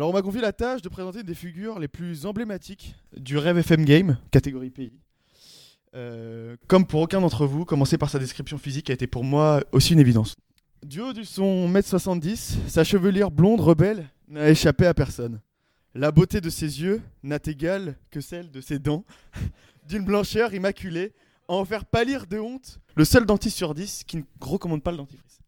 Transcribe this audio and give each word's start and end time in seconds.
Alors 0.00 0.08
on 0.08 0.12
m'a 0.14 0.22
confié 0.22 0.40
la 0.40 0.54
tâche 0.54 0.80
de 0.80 0.88
présenter 0.88 1.22
des 1.22 1.34
figures 1.34 1.78
les 1.78 1.86
plus 1.86 2.24
emblématiques 2.24 2.94
du 3.14 3.36
rêve 3.36 3.58
FM 3.58 3.84
Game, 3.84 4.16
catégorie 4.30 4.70
pays. 4.70 4.94
Euh, 5.94 6.56
comme 6.68 6.86
pour 6.86 7.02
aucun 7.02 7.20
d'entre 7.20 7.44
vous, 7.44 7.66
commencer 7.66 7.98
par 7.98 8.08
sa 8.08 8.18
description 8.18 8.56
physique 8.56 8.88
a 8.88 8.94
été 8.94 9.06
pour 9.06 9.24
moi 9.24 9.62
aussi 9.72 9.92
une 9.92 9.98
évidence. 9.98 10.36
Du 10.82 11.02
haut 11.02 11.12
de 11.12 11.22
son 11.22 11.70
1m70, 11.70 12.66
sa 12.66 12.82
chevelure 12.82 13.30
blonde 13.30 13.60
rebelle 13.60 14.08
n'a 14.26 14.48
échappé 14.48 14.86
à 14.86 14.94
personne. 14.94 15.42
La 15.94 16.12
beauté 16.12 16.40
de 16.40 16.48
ses 16.48 16.80
yeux 16.80 17.02
n'a 17.22 17.38
égal 17.44 17.98
que 18.10 18.22
celle 18.22 18.50
de 18.50 18.62
ses 18.62 18.78
dents, 18.78 19.04
d'une 19.86 20.06
blancheur 20.06 20.54
immaculée, 20.54 21.12
à 21.46 21.52
en 21.52 21.66
faire 21.66 21.84
pâlir 21.84 22.26
de 22.26 22.38
honte 22.38 22.80
le 22.94 23.04
seul 23.04 23.26
dentiste 23.26 23.58
sur 23.58 23.74
10 23.74 24.04
qui 24.04 24.16
ne 24.16 24.22
recommande 24.40 24.82
pas 24.82 24.92
le 24.92 24.96
dentifrice. 24.96 25.40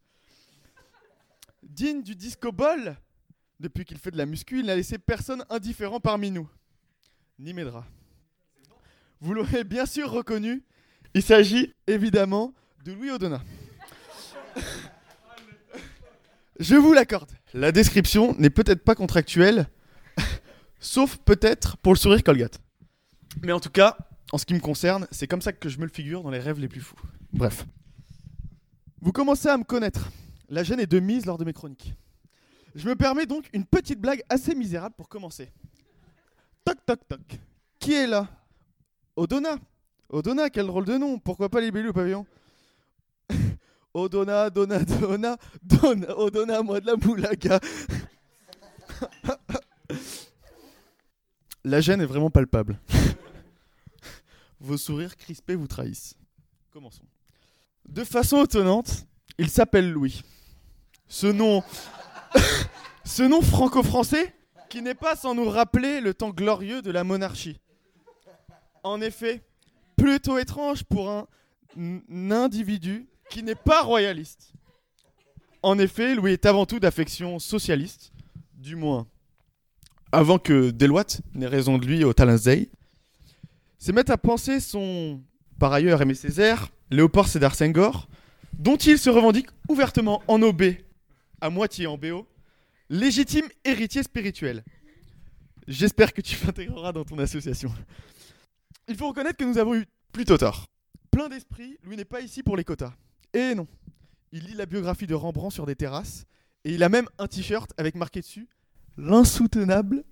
Digne 1.62 2.02
du 2.02 2.14
disco 2.14 2.52
ball, 2.52 2.98
depuis 3.62 3.84
qu'il 3.84 3.96
fait 3.96 4.10
de 4.10 4.18
la 4.18 4.26
muscu, 4.26 4.58
il 4.58 4.66
n'a 4.66 4.74
laissé 4.74 4.98
personne 4.98 5.44
indifférent 5.48 6.00
parmi 6.00 6.30
nous. 6.30 6.48
Ni 7.38 7.54
Medra. 7.54 7.86
Vous 9.20 9.32
l'aurez 9.32 9.62
bien 9.62 9.86
sûr 9.86 10.10
reconnu, 10.10 10.64
il 11.14 11.22
s'agit 11.22 11.72
évidemment 11.86 12.52
de 12.84 12.92
Louis 12.92 13.10
Odona. 13.10 13.40
Je 16.58 16.74
vous 16.74 16.92
l'accorde. 16.92 17.30
La 17.54 17.70
description 17.70 18.34
n'est 18.36 18.50
peut-être 18.50 18.82
pas 18.82 18.96
contractuelle, 18.96 19.68
sauf 20.80 21.16
peut-être 21.18 21.76
pour 21.78 21.92
le 21.92 21.98
sourire 21.98 22.24
Colgate. 22.24 22.60
Mais 23.42 23.52
en 23.52 23.60
tout 23.60 23.70
cas, 23.70 23.96
en 24.32 24.38
ce 24.38 24.44
qui 24.44 24.54
me 24.54 24.60
concerne, 24.60 25.06
c'est 25.12 25.28
comme 25.28 25.40
ça 25.40 25.52
que 25.52 25.68
je 25.68 25.78
me 25.78 25.84
le 25.84 25.92
figure 25.92 26.22
dans 26.22 26.30
les 26.30 26.40
rêves 26.40 26.58
les 26.58 26.68
plus 26.68 26.80
fous. 26.80 26.96
Bref. 27.32 27.64
Vous 29.00 29.12
commencez 29.12 29.48
à 29.48 29.56
me 29.56 29.64
connaître. 29.64 30.10
La 30.48 30.64
gêne 30.64 30.80
est 30.80 30.86
de 30.86 31.00
mise 31.00 31.26
lors 31.26 31.38
de 31.38 31.44
mes 31.44 31.52
chroniques. 31.52 31.94
Je 32.74 32.88
me 32.88 32.96
permets 32.96 33.26
donc 33.26 33.48
une 33.52 33.66
petite 33.66 34.00
blague 34.00 34.22
assez 34.28 34.54
misérable 34.54 34.94
pour 34.96 35.08
commencer. 35.08 35.52
Toc 36.64 36.78
toc 36.86 37.00
toc. 37.08 37.38
Qui 37.78 37.92
est 37.94 38.06
là? 38.06 38.28
Odona. 39.16 39.58
Odona, 40.08 40.48
quel 40.50 40.66
drôle 40.66 40.84
de 40.84 40.96
nom. 40.96 41.18
Pourquoi 41.18 41.48
pas 41.48 41.60
les 41.60 41.86
au 41.86 41.92
pavillon? 41.92 42.26
Odona, 43.94 44.48
Dona, 44.48 44.78
Dona, 44.78 45.36
Dona, 45.62 46.18
Odona, 46.18 46.62
moi 46.62 46.80
de 46.80 46.86
la 46.86 46.96
moulaga. 46.96 47.60
La 51.64 51.80
gêne 51.80 52.00
est 52.00 52.06
vraiment 52.06 52.30
palpable. 52.30 52.80
Vos 54.60 54.76
sourires 54.76 55.16
crispés 55.16 55.54
vous 55.54 55.68
trahissent. 55.68 56.16
Commençons. 56.72 57.04
De 57.88 58.02
façon 58.02 58.42
étonnante, 58.44 59.06
il 59.38 59.48
s'appelle 59.48 59.90
Louis. 59.92 60.22
Ce 61.06 61.28
nom 61.28 61.62
ce 63.12 63.22
nom 63.22 63.42
franco-français 63.42 64.34
qui 64.70 64.80
n'est 64.80 64.94
pas 64.94 65.16
sans 65.16 65.34
nous 65.34 65.46
rappeler 65.46 66.00
le 66.00 66.14
temps 66.14 66.30
glorieux 66.30 66.80
de 66.80 66.90
la 66.90 67.04
monarchie. 67.04 67.60
En 68.84 69.02
effet, 69.02 69.42
plutôt 69.96 70.38
étrange 70.38 70.82
pour 70.84 71.10
un, 71.10 71.26
individu 72.30 73.06
qui 73.28 73.42
n'est 73.42 73.54
pas 73.54 73.82
royaliste. 73.82 74.54
En 75.62 75.78
effet, 75.78 76.14
Louis 76.14 76.32
est 76.32 76.46
avant 76.46 76.64
tout 76.64 76.80
d'affection 76.80 77.38
socialiste, 77.38 78.12
du 78.54 78.76
moins 78.76 79.06
avant 80.10 80.38
que 80.38 80.70
Deloitte 80.70 81.20
n'ait 81.34 81.46
raison 81.46 81.76
de 81.76 81.86
lui 81.86 82.04
au 82.04 82.14
Talentzey. 82.14 82.70
C'est 83.78 83.92
mettre 83.92 84.12
à 84.12 84.16
penser 84.16 84.58
son, 84.58 85.20
par 85.58 85.72
ailleurs 85.74 86.00
Aimé 86.00 86.14
Césaire, 86.14 86.68
Léopold 86.90 87.28
Sédar 87.28 87.54
Senghor, 87.54 88.08
dont 88.54 88.76
il 88.76 88.98
se 88.98 89.10
revendique 89.10 89.48
ouvertement 89.68 90.22
en 90.28 90.40
OB, 90.40 90.62
à 91.42 91.50
moitié 91.50 91.86
en 91.86 91.98
BO, 91.98 92.26
légitime 92.88 93.46
héritier 93.64 94.02
spirituel. 94.02 94.64
J'espère 95.66 96.12
que 96.12 96.20
tu 96.20 96.36
l'intégreras 96.46 96.92
dans 96.92 97.04
ton 97.04 97.18
association. 97.18 97.72
Il 98.88 98.96
faut 98.96 99.08
reconnaître 99.08 99.36
que 99.36 99.44
nous 99.44 99.58
avons 99.58 99.74
eu 99.74 99.86
plutôt 100.12 100.36
tort. 100.36 100.66
Plein 101.10 101.28
d'esprit, 101.28 101.78
lui 101.84 101.96
n'est 101.96 102.04
pas 102.04 102.20
ici 102.20 102.42
pour 102.42 102.56
les 102.56 102.64
quotas. 102.64 102.92
Et 103.32 103.54
non, 103.54 103.66
il 104.32 104.44
lit 104.44 104.54
la 104.54 104.66
biographie 104.66 105.06
de 105.06 105.14
Rembrandt 105.14 105.54
sur 105.54 105.66
des 105.66 105.76
terrasses, 105.76 106.24
et 106.64 106.74
il 106.74 106.82
a 106.82 106.88
même 106.88 107.08
un 107.18 107.26
t-shirt 107.26 107.72
avec 107.76 107.94
marqué 107.94 108.20
dessus 108.20 108.48
L'insoutenable 108.96 110.04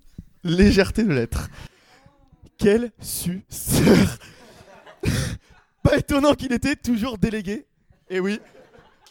légèreté 0.43 1.03
de 1.03 1.13
l'être. 1.13 1.49
Quel 2.57 2.91
suceur 2.99 4.17
Pas 5.83 5.97
étonnant 5.97 6.33
qu'il 6.33 6.51
était 6.53 6.75
toujours 6.75 7.17
délégué. 7.17 7.65
Et 8.09 8.19
oui, 8.19 8.39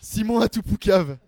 Simon 0.01 0.41
Atoupoucave. 0.41 1.19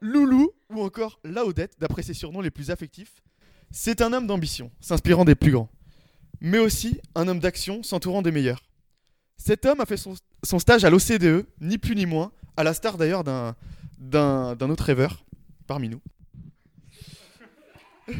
Loulou 0.00 0.52
ou 0.70 0.82
encore 0.82 1.20
Laodette, 1.24 1.76
d'après 1.78 2.02
ses 2.02 2.14
surnoms 2.14 2.40
les 2.40 2.50
plus 2.50 2.70
affectifs, 2.70 3.22
c'est 3.70 4.00
un 4.00 4.12
homme 4.12 4.26
d'ambition, 4.26 4.70
s'inspirant 4.80 5.24
des 5.24 5.34
plus 5.34 5.52
grands, 5.52 5.70
mais 6.40 6.58
aussi 6.58 7.00
un 7.14 7.28
homme 7.28 7.40
d'action, 7.40 7.82
s'entourant 7.82 8.22
des 8.22 8.32
meilleurs. 8.32 8.62
Cet 9.36 9.66
homme 9.66 9.80
a 9.80 9.86
fait 9.86 9.96
son, 9.96 10.14
stage 10.58 10.84
à 10.84 10.90
l'OCDE, 10.90 11.46
ni 11.60 11.78
plus 11.78 11.94
ni 11.94 12.06
moins, 12.06 12.32
à 12.56 12.64
la 12.64 12.74
star 12.74 12.96
d'ailleurs 12.96 13.24
d'un, 13.24 13.54
autre 14.60 14.84
rêveur 14.84 15.24
parmi 15.66 15.88
nous. 15.88 16.00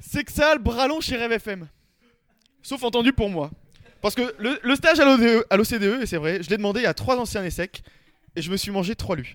C'est 0.00 0.24
que 0.24 0.32
ça, 0.32 0.54
le 0.54 0.60
bras 0.60 0.88
chez 1.00 1.16
Rêve 1.16 1.32
FM. 1.32 1.66
Sauf 2.62 2.82
entendu 2.84 3.12
pour 3.12 3.28
moi. 3.30 3.50
Parce 4.00 4.14
que 4.14 4.34
le, 4.38 4.76
stage 4.76 5.00
à 5.00 5.04
l'OCDE, 5.04 5.46
l'OCDE, 5.50 6.02
et 6.02 6.06
c'est 6.06 6.18
vrai, 6.18 6.42
je 6.42 6.50
l'ai 6.50 6.58
demandé 6.58 6.84
à 6.84 6.92
trois 6.92 7.16
anciens 7.16 7.42
ESSEC, 7.42 7.82
et 8.36 8.42
je 8.42 8.50
me 8.50 8.58
suis 8.58 8.70
mangé 8.70 8.94
trois 8.94 9.16
lus. 9.16 9.34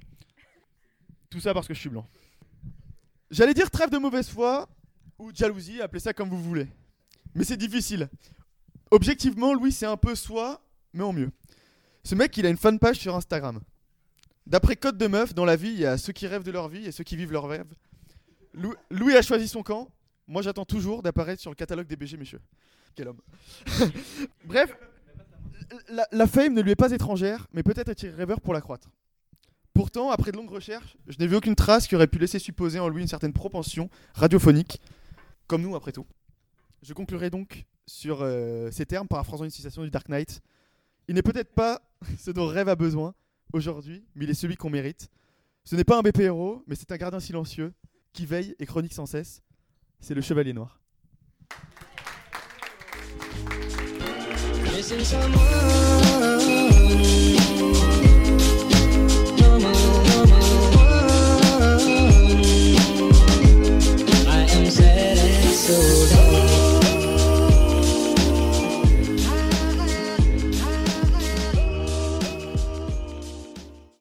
Tout 1.31 1.39
ça 1.39 1.55
parce 1.55 1.67
que 1.67 1.73
je 1.73 1.79
suis 1.79 1.89
blanc. 1.89 2.05
J'allais 3.31 3.53
dire 3.53 3.69
trêve 3.71 3.89
de 3.89 3.97
mauvaise 3.97 4.29
foi 4.29 4.67
ou 5.17 5.31
jalousie, 5.33 5.81
appelez 5.81 5.99
ça 5.99 6.13
comme 6.13 6.29
vous 6.29 6.41
voulez. 6.41 6.67
Mais 7.35 7.43
c'est 7.43 7.57
difficile. 7.57 8.09
Objectivement, 8.91 9.53
Louis, 9.53 9.71
c'est 9.71 9.85
un 9.85 9.97
peu 9.97 10.15
soi, 10.15 10.61
mais 10.93 11.03
en 11.03 11.13
mieux. 11.13 11.31
Ce 12.03 12.15
mec, 12.15 12.35
il 12.37 12.45
a 12.45 12.49
une 12.49 12.57
fanpage 12.57 12.97
sur 12.97 13.15
Instagram. 13.15 13.59
D'après 14.47 14.75
Code 14.75 14.97
de 14.97 15.05
Meuf, 15.07 15.35
dans 15.35 15.45
la 15.45 15.55
vie, 15.55 15.69
il 15.69 15.79
y 15.79 15.85
a 15.85 15.97
ceux 15.97 16.13
qui 16.13 16.25
rêvent 16.25 16.43
de 16.43 16.51
leur 16.51 16.69
vie 16.69 16.85
et 16.87 16.91
ceux 16.91 17.03
qui 17.03 17.15
vivent 17.15 17.31
leur 17.31 17.47
rêve. 17.47 17.67
Lou- 18.53 18.73
Louis 18.89 19.15
a 19.15 19.21
choisi 19.21 19.47
son 19.47 19.61
camp. 19.61 19.89
Moi, 20.27 20.41
j'attends 20.41 20.65
toujours 20.65 21.03
d'apparaître 21.03 21.41
sur 21.41 21.51
le 21.51 21.55
catalogue 21.55 21.85
des 21.87 21.95
BG, 21.95 22.17
messieurs. 22.17 22.41
Quel 22.95 23.09
homme. 23.09 23.19
Bref, 24.45 24.73
la, 25.89 26.07
la 26.11 26.25
fame 26.27 26.53
ne 26.55 26.61
lui 26.61 26.71
est 26.71 26.75
pas 26.75 26.91
étrangère, 26.91 27.45
mais 27.53 27.61
peut-être 27.61 27.89
est-il 27.89 28.09
rêveur 28.09 28.41
pour 28.41 28.53
la 28.55 28.61
croître. 28.61 28.89
Pourtant, 29.79 30.09
après 30.09 30.33
de 30.33 30.35
longues 30.35 30.49
recherches, 30.49 30.97
je 31.07 31.17
n'ai 31.19 31.27
vu 31.27 31.37
aucune 31.37 31.55
trace 31.55 31.87
qui 31.87 31.95
aurait 31.95 32.07
pu 32.07 32.19
laisser 32.19 32.37
supposer 32.37 32.79
en 32.79 32.89
lui 32.89 33.01
une 33.01 33.07
certaine 33.07 33.31
propension 33.31 33.89
radiophonique, 34.13 34.81
comme 35.47 35.61
nous 35.61 35.73
après 35.73 35.93
tout. 35.93 36.05
Je 36.81 36.93
conclurai 36.93 37.29
donc 37.29 37.63
sur 37.87 38.19
euh, 38.21 38.69
ces 38.71 38.85
termes, 38.85 39.07
paraphrasant 39.07 39.45
une 39.45 39.51
citation 39.51 39.81
du 39.81 39.89
Dark 39.89 40.09
Knight. 40.09 40.41
Il 41.07 41.15
n'est 41.15 41.21
peut-être 41.21 41.53
pas 41.53 41.81
ce 42.19 42.29
dont 42.29 42.45
rêve 42.45 42.67
a 42.67 42.75
besoin 42.75 43.15
aujourd'hui, 43.53 44.03
mais 44.15 44.25
il 44.25 44.29
est 44.29 44.33
celui 44.33 44.57
qu'on 44.57 44.69
mérite. 44.69 45.07
Ce 45.63 45.77
n'est 45.77 45.85
pas 45.85 45.97
un 45.97 46.01
BP 46.01 46.19
héros, 46.19 46.61
mais 46.67 46.75
c'est 46.75 46.91
un 46.91 46.97
gardien 46.97 47.21
silencieux 47.21 47.71
qui 48.11 48.25
veille 48.25 48.57
et 48.59 48.65
chronique 48.65 48.91
sans 48.93 49.05
cesse. 49.05 49.41
C'est 50.01 50.13
le 50.13 50.19
Chevalier 50.19 50.51
Noir. 50.51 50.81